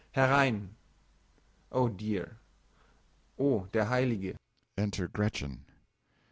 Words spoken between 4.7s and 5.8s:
Enter GRETCHEN.